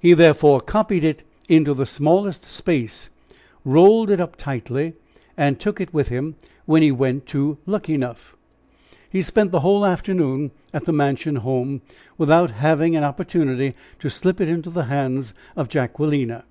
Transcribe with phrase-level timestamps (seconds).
[0.00, 3.10] He therefore copied it into the smallest space,
[3.62, 4.94] rolled it up tightly,
[5.36, 8.34] and took it with him when he went to Luckenough.
[9.10, 11.80] He spent the whole afternoon at the mansion house,
[12.16, 16.44] without having an opportunity to slip it into the hands of Jacquelina.